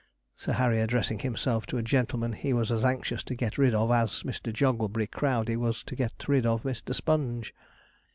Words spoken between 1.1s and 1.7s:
himself